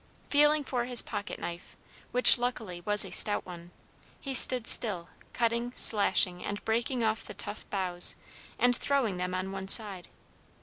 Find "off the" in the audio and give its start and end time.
7.03-7.35